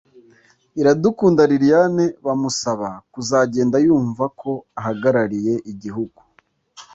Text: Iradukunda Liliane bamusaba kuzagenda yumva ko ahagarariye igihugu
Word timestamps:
Iradukunda 0.81 1.41
Liliane 1.51 2.05
bamusaba 2.25 2.89
kuzagenda 3.13 3.77
yumva 3.85 4.25
ko 4.41 4.51
ahagarariye 4.79 5.53
igihugu 5.71 6.19